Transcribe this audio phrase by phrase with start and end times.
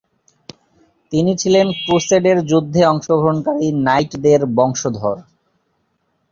[1.11, 5.17] তিনি ছিলেন ক্রুসেডের যুদ্ধে অংশগ্রহণকারী নাইটদের বংশধর।